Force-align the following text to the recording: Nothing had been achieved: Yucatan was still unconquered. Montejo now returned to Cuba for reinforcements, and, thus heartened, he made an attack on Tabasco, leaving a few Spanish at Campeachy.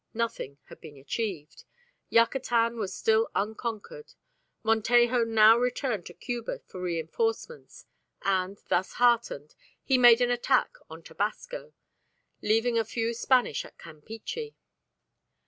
Nothing 0.15 0.57
had 0.63 0.81
been 0.81 0.97
achieved: 0.97 1.63
Yucatan 2.09 2.79
was 2.79 2.91
still 2.95 3.29
unconquered. 3.35 4.15
Montejo 4.63 5.23
now 5.25 5.59
returned 5.59 6.07
to 6.07 6.15
Cuba 6.15 6.57
for 6.65 6.81
reinforcements, 6.81 7.85
and, 8.23 8.57
thus 8.69 8.93
heartened, 8.93 9.53
he 9.83 9.99
made 9.99 10.19
an 10.19 10.31
attack 10.31 10.73
on 10.89 11.03
Tabasco, 11.03 11.73
leaving 12.41 12.79
a 12.79 12.83
few 12.83 13.13
Spanish 13.13 13.63
at 13.63 13.77
Campeachy. 13.77 14.55